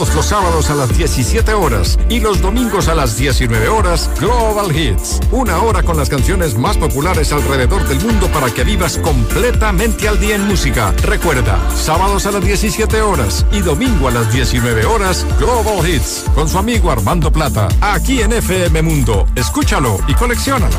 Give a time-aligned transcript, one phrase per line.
[0.00, 4.74] Todos los sábados a las 17 horas y los domingos a las 19 horas, Global
[4.74, 5.20] Hits.
[5.30, 10.18] Una hora con las canciones más populares alrededor del mundo para que vivas completamente al
[10.18, 10.94] día en música.
[11.02, 16.24] Recuerda, sábados a las 17 horas y domingo a las 19 horas, Global Hits.
[16.34, 17.68] Con su amigo Armando Plata.
[17.82, 19.26] Aquí en FM Mundo.
[19.36, 20.78] Escúchalo y coleccionalo.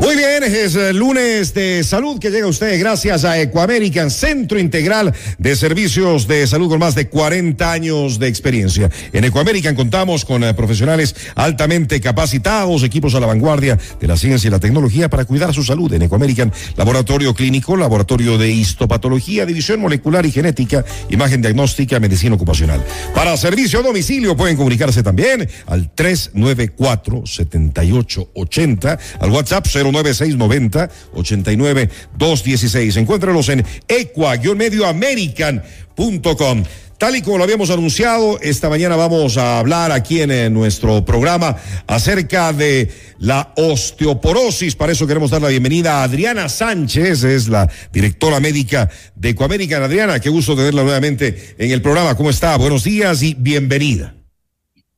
[0.00, 4.58] Muy bien, es el lunes de salud que llega a usted gracias a Ecoamerican, Centro
[4.58, 8.90] Integral de Servicios de Salud con más de 40 años de experiencia.
[9.12, 14.48] En Ecoamerican contamos con eh, profesionales altamente capacitados, equipos a la vanguardia de la ciencia
[14.48, 15.92] y la tecnología para cuidar su salud.
[15.92, 22.84] En Ecoamerican, laboratorio clínico, laboratorio de histopatología, división molecular y genética, imagen diagnóstica, medicina ocupacional.
[23.14, 31.90] Para servicio a domicilio pueden comunicarse también al 394 7880 al WhatsApp 0 9690 89
[32.16, 32.96] 216.
[32.98, 36.64] Encuéntralos en equa-medioamerican.com.
[37.02, 41.04] Tal y como lo habíamos anunciado, esta mañana vamos a hablar aquí en, en, nuestro
[41.04, 41.56] programa
[41.88, 44.76] acerca de la osteoporosis.
[44.76, 49.82] Para eso queremos dar la bienvenida a Adriana Sánchez, es la directora médica de Ecoamerican.
[49.82, 52.14] Adriana, qué gusto tenerla nuevamente en el programa.
[52.14, 52.56] ¿Cómo está?
[52.56, 54.21] Buenos días y bienvenida.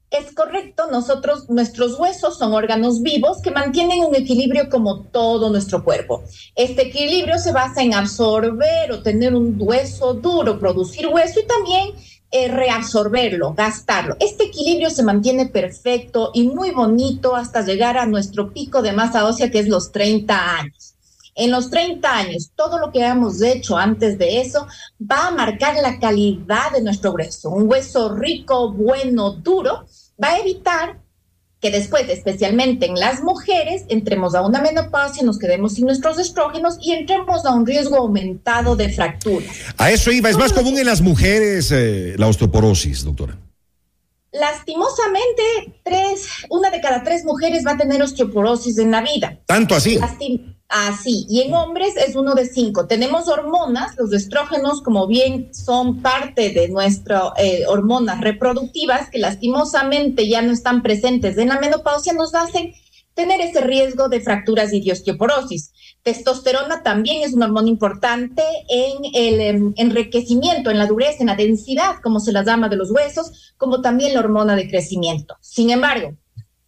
[0.09, 5.83] Es correcto, nosotros, nuestros huesos son órganos vivos que mantienen un equilibrio como todo nuestro
[5.83, 6.23] cuerpo.
[6.55, 11.91] Este equilibrio se basa en absorber o tener un hueso duro, producir hueso y también
[12.29, 14.17] eh, reabsorberlo, gastarlo.
[14.19, 19.25] Este equilibrio se mantiene perfecto y muy bonito hasta llegar a nuestro pico de masa
[19.25, 20.95] ósea, que es los 30 años.
[21.35, 24.67] En los 30 años, todo lo que hayamos hecho antes de eso
[24.99, 27.51] va a marcar la calidad de nuestro hueso.
[27.51, 29.85] Un hueso rico, bueno, duro,
[30.21, 30.99] va a evitar
[31.59, 36.77] que después, especialmente en las mujeres, entremos a una menopausia, nos quedemos sin nuestros estrógenos
[36.81, 39.45] y entremos a un riesgo aumentado de fractura.
[39.77, 43.37] A eso iba, es más común en las mujeres eh, la osteoporosis, doctora.
[44.31, 49.39] Lastimosamente, tres, una de cada tres mujeres va a tener osteoporosis en la vida.
[49.47, 49.97] ¿Tanto así?
[49.97, 52.87] Lastim Así, y en hombres es uno de cinco.
[52.87, 60.27] Tenemos hormonas, los estrógenos, como bien son parte de nuestras eh, hormonas reproductivas, que lastimosamente
[60.27, 62.73] ya no están presentes en la menopausia, nos hacen
[63.13, 65.71] tener ese riesgo de fracturas y de osteoporosis.
[66.03, 71.35] Testosterona también es una hormona importante en el em, enriquecimiento, en la dureza, en la
[71.35, 75.35] densidad, como se las llama de los huesos, como también la hormona de crecimiento.
[75.39, 76.13] Sin embargo,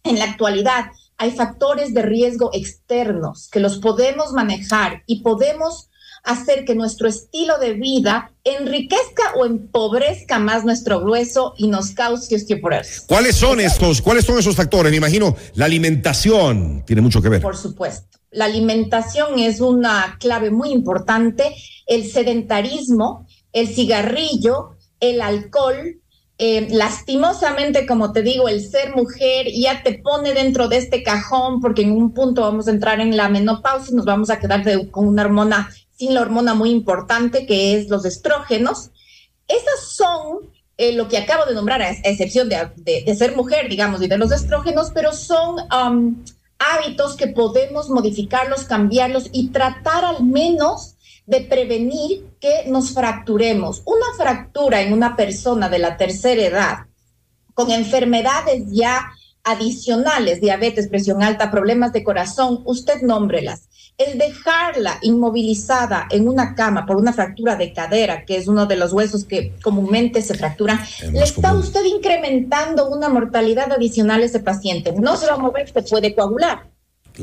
[0.04, 0.86] en la actualidad,
[1.20, 5.90] hay factores de riesgo externos que los podemos manejar y podemos
[6.24, 12.34] hacer que nuestro estilo de vida enriquezca o empobrezca más nuestro grueso y nos cause
[12.34, 13.02] osteoporosis.
[13.06, 14.00] ¿Cuáles son estos?
[14.00, 14.90] ¿Cuáles son esos factores?
[14.90, 17.42] Me imagino la alimentación tiene mucho que ver.
[17.42, 18.18] Por supuesto.
[18.30, 21.54] La alimentación es una clave muy importante.
[21.86, 25.99] El sedentarismo, el cigarrillo, el alcohol,
[26.42, 31.60] eh, lastimosamente, como te digo, el ser mujer ya te pone dentro de este cajón
[31.60, 34.62] porque en un punto vamos a entrar en la menopausia y nos vamos a quedar
[34.90, 38.88] con una hormona, sin la hormona muy importante que es los estrógenos.
[39.48, 44.08] Esas son eh, lo que acabo de nombrar, a excepción de, ser mujer, digamos, y
[44.08, 45.56] de los estrógenos, pero son
[46.58, 50.96] hábitos que podemos modificarlos, cambiarlos y tratar al menos
[51.30, 53.82] de prevenir que nos fracturemos.
[53.84, 56.78] Una fractura en una persona de la tercera edad
[57.54, 59.12] con enfermedades ya
[59.44, 63.68] adicionales, diabetes, presión alta, problemas de corazón, usted nómbrelas.
[63.96, 68.76] El dejarla inmovilizada en una cama por una fractura de cadera, que es uno de
[68.76, 70.80] los huesos que comúnmente se fracturan,
[71.12, 74.92] le está usted incrementando una mortalidad adicional a ese paciente.
[74.92, 76.68] No se va a mover, se puede coagular.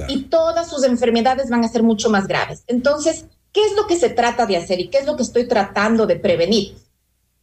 [0.07, 2.63] Y todas sus enfermedades van a ser mucho más graves.
[2.67, 3.25] Entonces,
[3.57, 6.05] ¿qué es lo que se trata de hacer y qué es lo que estoy tratando
[6.05, 6.77] de prevenir?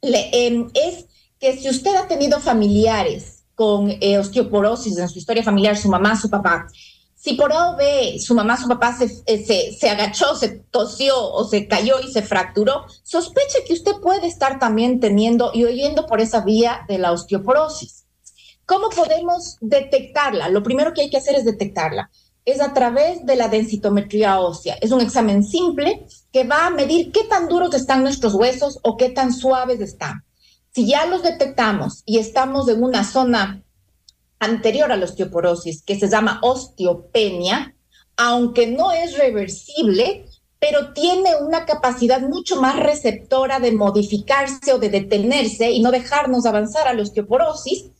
[0.00, 1.06] Le, em, es
[1.40, 6.14] que si usted ha tenido familiares con eh, osteoporosis en su historia familiar, su mamá,
[6.14, 6.68] su papá,
[7.16, 10.50] si por A o B su mamá, su papá se, eh, se, se, agachó, se
[10.70, 15.64] tosió o se cayó y se fracturó, sospeche que usted puede estar también teniendo y
[15.64, 18.04] oyendo por esa vía de la osteoporosis.
[18.66, 20.48] ¿Cómo podemos detectarla?
[20.48, 22.08] Lo primero que hay que hacer es detectarla.
[22.44, 24.76] Es a través de la densitometría ósea.
[24.80, 28.96] Es un examen simple que va a medir qué tan duros están nuestros huesos o
[28.96, 30.24] qué tan suaves están.
[30.74, 33.62] Si ya los detectamos y estamos en una zona
[34.40, 37.74] anterior a la osteoporosis, que se llama osteopenia,
[38.16, 40.26] aunque no es reversible,
[40.58, 46.46] pero tiene una capacidad mucho más receptora de modificarse o de detenerse y no dejarnos
[46.46, 47.90] avanzar a la osteoporosis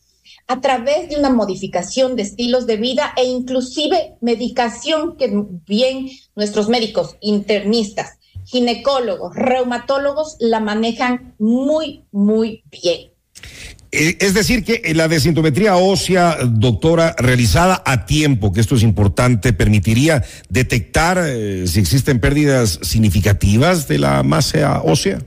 [0.47, 5.31] a través de una modificación de estilos de vida e inclusive medicación que
[5.65, 13.11] bien nuestros médicos internistas, ginecólogos, reumatólogos la manejan muy, muy bien.
[13.91, 19.53] Eh, es decir, que la desintometría ósea, doctora, realizada a tiempo, que esto es importante,
[19.53, 25.19] permitiría detectar eh, si existen pérdidas significativas de la masa ósea.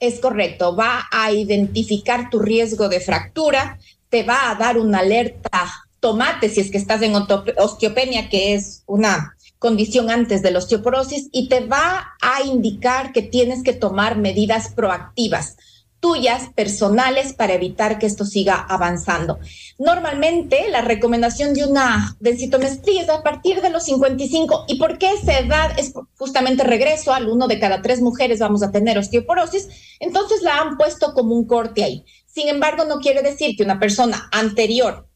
[0.00, 3.78] Es correcto, va a identificar tu riesgo de fractura,
[4.10, 5.68] te va a dar una alerta
[6.00, 11.28] tomate si es que estás en osteopenia, que es una condición antes de la osteoporosis,
[11.32, 15.56] y te va a indicar que tienes que tomar medidas proactivas
[16.00, 19.38] tuyas personales para evitar que esto siga avanzando.
[19.78, 25.12] Normalmente la recomendación de una densitometría es a partir de los 55 y por qué
[25.12, 29.68] esa edad es justamente regreso al uno de cada tres mujeres vamos a tener osteoporosis,
[30.00, 32.04] entonces la han puesto como un corte ahí.
[32.26, 35.08] Sin embargo, no quiere decir que una persona anterior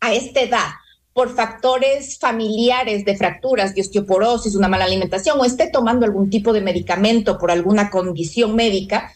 [0.00, 0.68] a esta edad
[1.12, 6.52] por factores familiares de fracturas, de osteoporosis, una mala alimentación o esté tomando algún tipo
[6.52, 9.12] de medicamento por alguna condición médica,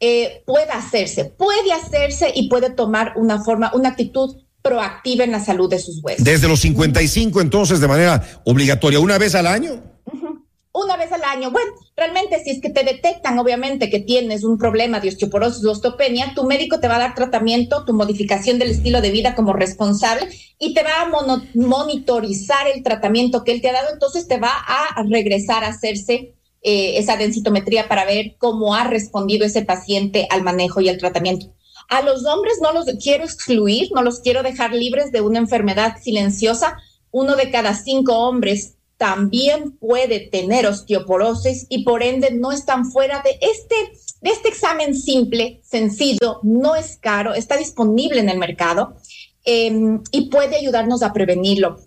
[0.00, 5.44] eh, puede hacerse, puede hacerse y puede tomar una forma, una actitud proactiva en la
[5.44, 6.24] salud de sus huesos.
[6.24, 9.82] Desde los 55 entonces de manera obligatoria, una vez al año.
[10.72, 11.50] Una vez al año.
[11.50, 15.72] Bueno, realmente si es que te detectan obviamente que tienes un problema de osteoporosis o
[15.72, 19.52] osteopenia, tu médico te va a dar tratamiento, tu modificación del estilo de vida como
[19.52, 20.28] responsable
[20.60, 24.52] y te va a monitorizar el tratamiento que él te ha dado, entonces te va
[24.52, 30.42] a regresar a hacerse eh, esa densitometría para ver cómo ha respondido ese paciente al
[30.42, 31.54] manejo y al tratamiento.
[31.88, 35.96] A los hombres no los quiero excluir, no los quiero dejar libres de una enfermedad
[36.02, 36.76] silenciosa.
[37.10, 43.22] Uno de cada cinco hombres también puede tener osteoporosis y por ende no están fuera
[43.22, 43.74] de este,
[44.22, 48.96] este examen simple, sencillo, no es caro, está disponible en el mercado
[49.44, 51.78] em, y puede ayudarnos a prevenirlo.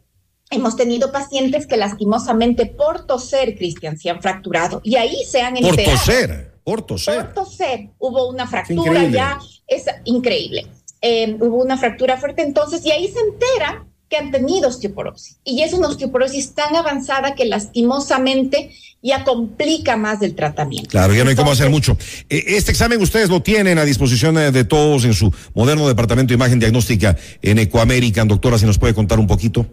[0.51, 5.55] Hemos tenido pacientes que lastimosamente por toser, Cristian, se han fracturado y ahí se han
[5.55, 5.77] enterado.
[5.77, 7.15] Por toser, por toser.
[7.15, 7.89] Por toser.
[7.97, 10.67] Hubo una fractura ya, es increíble.
[11.01, 15.39] Eh, hubo una fractura fuerte entonces y ahí se entera que han tenido osteoporosis.
[15.45, 18.71] Y es una osteoporosis tan avanzada que lastimosamente
[19.01, 20.89] ya complica más el tratamiento.
[20.89, 21.97] Claro, ya no hay cómo hacer mucho.
[22.29, 26.31] Eh, este examen ustedes lo tienen a disposición eh, de todos en su moderno departamento
[26.31, 28.27] de imagen diagnóstica en Ecoamerican.
[28.27, 29.65] Doctora, si nos puede contar un poquito.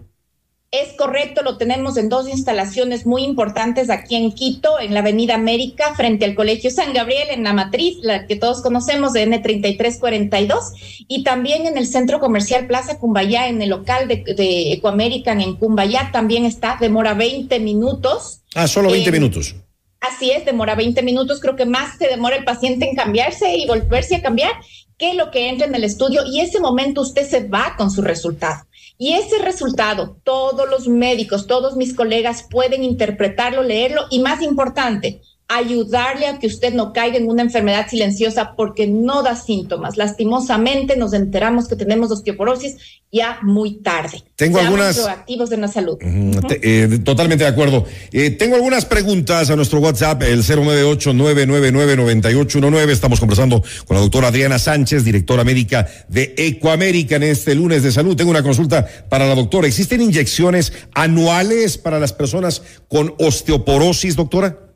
[0.71, 5.35] Es correcto, lo tenemos en dos instalaciones muy importantes aquí en Quito, en la Avenida
[5.35, 11.07] América, frente al Colegio San Gabriel, en la matriz, la que todos conocemos de N3342,
[11.09, 15.57] y también en el Centro Comercial Plaza Cumbayá, en el local de, de Ecoamerican en
[15.57, 18.43] Cumbayá, también está, demora 20 minutos.
[18.55, 19.55] Ah, solo 20 minutos.
[20.01, 23.67] Así es, demora 20 minutos, creo que más se demora el paciente en cambiarse y
[23.67, 24.53] volverse a cambiar
[24.99, 28.03] que lo que entra en el estudio y ese momento usted se va con su
[28.03, 28.67] resultado.
[28.99, 35.23] Y ese resultado, todos los médicos, todos mis colegas pueden interpretarlo, leerlo y más importante,
[35.49, 39.97] ayudarle a que usted no caiga en una enfermedad silenciosa porque no da síntomas.
[39.97, 42.77] Lastimosamente nos enteramos que tenemos osteoporosis
[43.11, 44.23] ya muy tarde.
[44.37, 45.97] Tengo algunas proactivos de la salud.
[46.03, 47.87] Eh, totalmente de acuerdo.
[48.13, 52.91] Eh, tengo algunas preguntas a nuestro WhatsApp, el 098-999-9819.
[52.91, 57.91] Estamos conversando con la doctora Adriana Sánchez, directora médica de Ecoamérica en este lunes de
[57.91, 58.15] salud.
[58.15, 59.67] Tengo una consulta para la doctora.
[59.67, 64.68] ¿Existen inyecciones anuales para las personas con osteoporosis, doctora?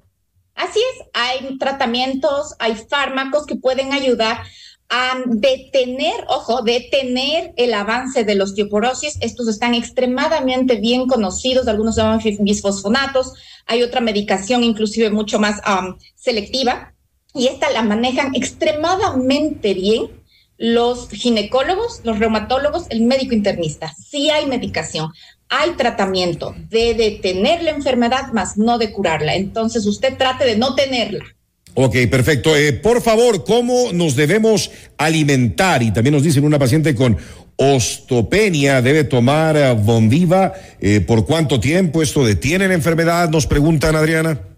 [0.55, 4.43] Así es, hay tratamientos, hay fármacos que pueden ayudar
[4.89, 9.17] a detener, ojo, detener el avance de la osteoporosis.
[9.23, 13.33] Estos están extremadamente bien conocidos, algunos se llaman bisfosfonatos,
[13.67, 15.61] hay otra medicación inclusive mucho más
[16.15, 16.93] selectiva
[17.35, 20.22] y esta la manejan extremadamente bien
[20.59, 23.95] los ginecólogos, los reumatólogos, el médico internista.
[23.95, 25.11] Sí hay medicación,
[25.49, 29.35] hay tratamiento de detener la enfermedad, más no de curarla.
[29.35, 31.25] Entonces usted trate de no tenerla.
[31.75, 32.55] Ok, perfecto.
[32.55, 35.83] Eh, por favor, ¿cómo nos debemos alimentar?
[35.83, 37.17] Y también nos dicen una paciente con
[37.57, 40.53] osteopenia debe tomar eh, Bondiva.
[40.81, 43.29] Eh, ¿Por cuánto tiempo esto detiene la enfermedad?
[43.31, 44.52] Nos preguntan, Adriana.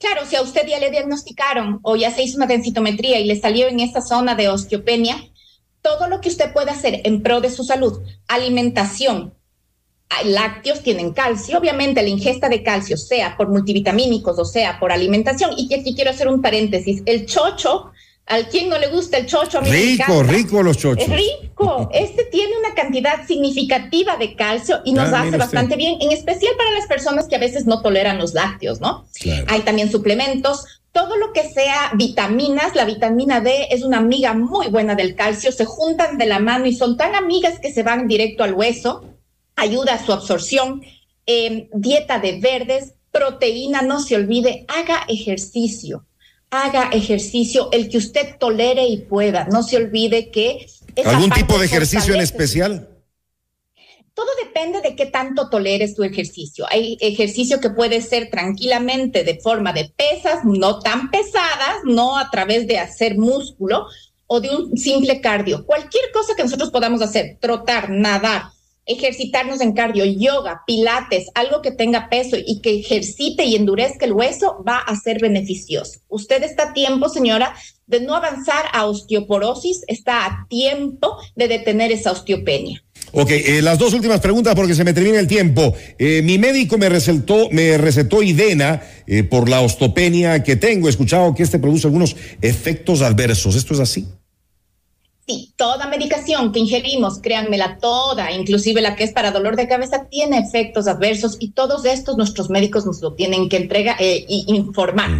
[0.00, 3.38] Claro, si a usted ya le diagnosticaron o ya se hizo una densitometría y le
[3.38, 5.22] salió en esta zona de osteopenia,
[5.82, 9.34] todo lo que usted puede hacer en pro de su salud, alimentación,
[10.24, 15.50] lácteos tienen calcio, obviamente la ingesta de calcio, sea por multivitamínicos o sea por alimentación.
[15.58, 17.92] Y aquí quiero hacer un paréntesis, el chocho,
[18.30, 21.04] al quien no le gusta el chocho, a rico, rico los chochos.
[21.04, 26.12] Es rico, este tiene una cantidad significativa de calcio y nos hace bastante bien, en
[26.12, 29.06] especial para las personas que a veces no toleran los lácteos, ¿no?
[29.48, 34.68] Hay también suplementos, todo lo que sea vitaminas, la vitamina D es una amiga muy
[34.68, 38.08] buena del calcio, se juntan de la mano y son tan amigas que se van
[38.08, 39.04] directo al hueso
[39.60, 40.82] ayuda a su absorción,
[41.26, 46.06] em, dieta de verdes, proteína, no se olvide, haga ejercicio,
[46.50, 50.66] haga ejercicio, el que usted tolere y pueda, no se olvide que...
[51.04, 52.88] ¿Algún tipo de ejercicio en especial?
[54.12, 56.66] Todo depende de qué tanto toleres tu ejercicio.
[56.68, 62.30] Hay ejercicio que puede ser tranquilamente de forma de pesas, no tan pesadas, no a
[62.30, 63.86] través de hacer músculo
[64.26, 65.64] o de un simple cardio.
[65.64, 68.50] Cualquier cosa que nosotros podamos hacer, trotar, nadar,
[68.86, 74.12] ejercitarnos en cardio, yoga, pilates, algo que tenga peso y que ejercite y endurezca el
[74.12, 76.00] hueso, va a ser beneficioso.
[76.08, 77.54] Usted está a tiempo, señora,
[77.86, 82.82] de no avanzar a osteoporosis, está a tiempo de detener esa osteopenia.
[83.12, 85.74] Ok, eh, las dos últimas preguntas porque se me termina el tiempo.
[85.98, 90.86] Eh, mi médico me recetó, me recetó Idena eh, por la osteopenia que tengo.
[90.86, 93.56] He escuchado que este produce algunos efectos adversos.
[93.56, 94.06] ¿Esto es así?
[95.26, 100.06] Sí, toda medicación que ingerimos, créanmela toda, inclusive la que es para dolor de cabeza,
[100.10, 105.10] tiene efectos adversos y todos estos nuestros médicos nos lo tienen que entregar e informar.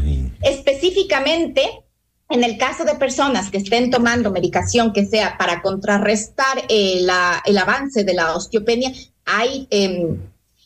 [0.42, 1.84] Específicamente,
[2.28, 7.04] en el caso de personas que estén tomando medicación que sea para contrarrestar eh,
[7.44, 8.92] el avance de la osteopenia,
[9.24, 10.18] hay em,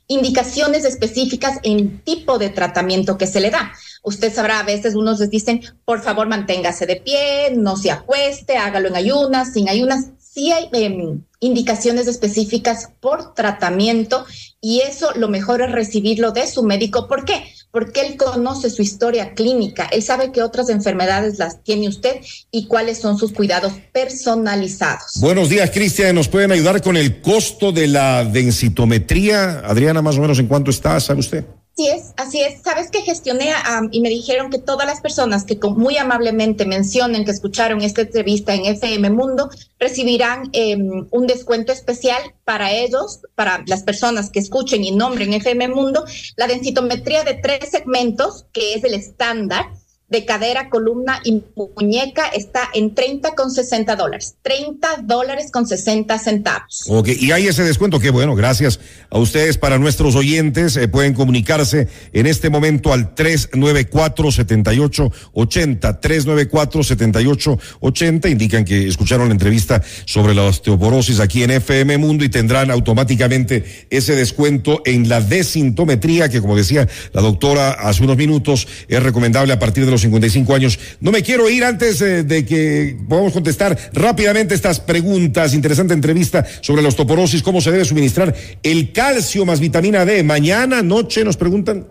[0.09, 3.73] indicaciones específicas en tipo de tratamiento que se le da.
[4.07, 8.59] Usted sabrá, a veces unos les dicen, por favor, manténgase de pie, no se acueste,
[8.59, 10.09] hágalo en ayunas, sin ayunas.
[10.19, 14.27] Sí hay em, indicaciones específicas por tratamiento
[14.61, 17.09] y eso lo mejor es recibirlo de su médico.
[17.09, 17.45] ¿Por qué?
[17.71, 22.21] Porque él conoce su historia clínica, él sabe qué otras enfermedades las tiene usted
[22.51, 25.13] y cuáles son sus cuidados personalizados.
[25.19, 26.15] Buenos días, Cristian.
[26.15, 29.61] ¿Nos pueden ayudar con el costo de la densitometría?
[29.61, 31.01] Adriana, más o menos, ¿en cuánto está?
[31.01, 31.45] ¿Sabe usted?
[31.77, 32.63] Así es, así es.
[32.63, 33.53] Sabes que gestioné
[33.91, 38.55] y me dijeron que todas las personas que muy amablemente mencionen que escucharon esta entrevista
[38.55, 39.51] en FM Mundo
[39.81, 45.67] recibirán em, un descuento especial para ellos, para las personas que escuchen y nombren FM
[45.67, 46.05] Mundo,
[46.37, 49.67] la densitometría de tres segmentos, que es el estándar
[50.09, 54.35] de cadera, columna y muñeca está en 30 con 60 dólares.
[54.43, 56.85] 30 dólares con 60 centavos.
[56.89, 58.81] Ok, y hay ese descuento, qué bueno, gracias
[59.11, 59.57] a ustedes.
[59.57, 66.01] Para nuestros oyentes, eh, pueden comunicarse en este momento al 394-7880.
[66.01, 68.31] 394-7880.
[68.31, 73.87] Indican que escucharon la entrevista sobre la osteoporosis aquí en FM Mundo y tendrán automáticamente
[73.89, 79.53] ese descuento en la desintometría, que como decía la doctora hace unos minutos, es recomendable
[79.53, 80.79] a partir de los 55 años.
[81.01, 85.55] No me quiero ir antes eh, de que podamos contestar rápidamente estas preguntas.
[85.55, 90.23] Interesante entrevista sobre la osteoporosis, cómo se debe suministrar el calcio más vitamina D.
[90.23, 91.87] Mañana, noche, nos preguntan.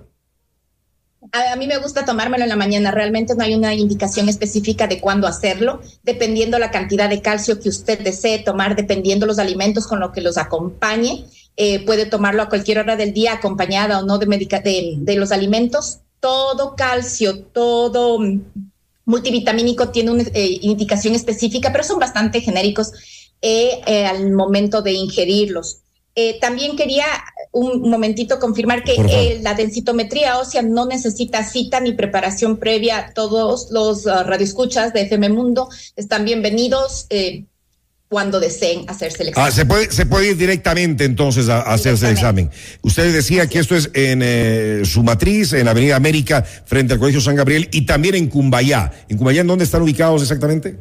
[1.32, 2.92] A, mí me gusta tomármelo en la mañana.
[2.92, 7.70] Realmente no hay una indicación específica de cuándo hacerlo, dependiendo la cantidad de calcio que
[7.70, 11.26] usted desee tomar, dependiendo los alimentos con los que los acompañe.
[11.56, 15.32] Eh, puede tomarlo a cualquier hora del día, acompañada o no de, de, de los
[15.32, 18.18] alimentos todo calcio, todo
[19.04, 22.94] multivitamínico tiene una eh, indicación específica, pero son bastante genéricos
[23.42, 25.82] eh, eh, al momento de ingerirlos.
[26.40, 27.06] también quería
[27.52, 33.12] un momentito confirmar que la densitometría ósea no necesita cita ni preparación previa.
[33.14, 37.08] Todos los uh, radioescuchas de FM Mundo están bienvenidos
[38.14, 39.50] cuando deseen hacerse el examen.
[39.50, 42.52] Ah, se puede, se puede ir directamente entonces a, hacerse el examen.
[42.84, 47.22] Usted decía que esto es en eh, su matriz, en Avenida América, frente al Colegio
[47.22, 48.92] San Gabriel, y también en Cumbayá.
[49.10, 50.78] ¿En Cumbayá en dónde están ubicados exactamente?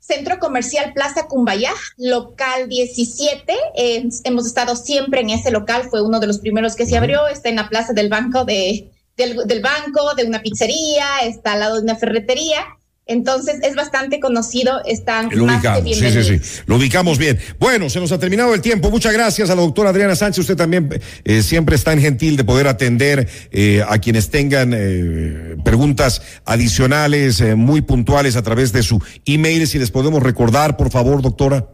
[0.00, 3.52] Centro Comercial Plaza Cumbayá, local 17.
[3.76, 7.28] Eh, hemos estado siempre en ese local, fue uno de los primeros que se abrió.
[7.28, 11.60] Está en la plaza del banco de, del, del banco, de una pizzería, está al
[11.60, 12.64] lado de una ferretería
[13.08, 16.62] entonces es bastante conocido, están Lo más que sí, sí, sí.
[16.66, 17.38] Lo ubicamos bien.
[17.58, 18.90] Bueno, se nos ha terminado el tiempo.
[18.90, 20.40] Muchas gracias a la doctora Adriana Sánchez.
[20.40, 25.56] Usted también eh, siempre es tan gentil de poder atender eh, a quienes tengan eh,
[25.64, 29.66] preguntas adicionales, muy puntuales a través de su email.
[29.66, 31.66] Si les podemos recordar, por favor, doctora.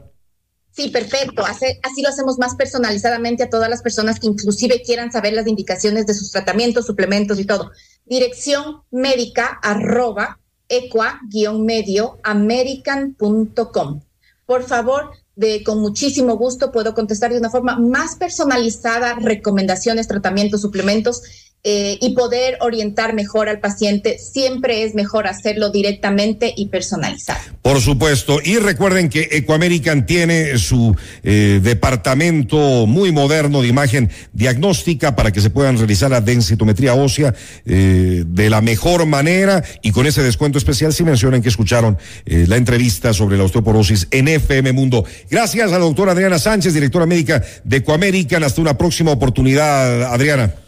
[0.71, 1.45] Sí, perfecto.
[1.45, 6.07] así lo hacemos más personalizadamente a todas las personas que inclusive quieran saber las indicaciones
[6.07, 7.73] de sus tratamientos, suplementos y todo.
[8.07, 10.39] Dirección médica arroba
[10.69, 14.01] equa-medio american.com.
[14.47, 20.61] Por favor, de, con muchísimo gusto puedo contestar de una forma más personalizada recomendaciones, tratamientos,
[20.61, 21.23] suplementos
[21.67, 24.19] eh, y poder orientar mejor al paciente.
[24.19, 27.41] Siempre es mejor hacerlo directamente y personalizado.
[27.63, 28.39] Por supuesto.
[28.45, 35.41] Y recuerden que Ecoamerican tiene su eh, departamento muy moderno de imagen diagnóstica para que
[35.41, 40.59] se puedan realizar la densitometría ósea eh, de la mejor manera y con ese descuento
[40.59, 45.07] especial si mencionan que escucharon la entrevista sobre la osteoporosis en FM Mundo.
[45.31, 48.45] Gracias a la doctora Adriana Sánchez, directora médica de Ecoamerican.
[48.45, 50.64] Hasta una próxima oportunidad, Adriana.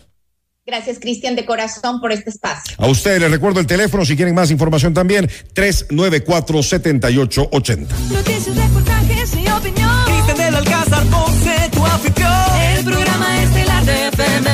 [0.66, 2.75] Gracias, Cristian, de corazón por este espacio.
[2.78, 7.87] A ustedes les recuerdo el teléfono, si quieren más información también, 394-7880.
[8.11, 10.04] Noticias, reportajes y opinión.
[10.06, 12.32] Cristian del Alcázar, Ponce, tu afición.
[12.76, 14.46] El programa estelar de FM.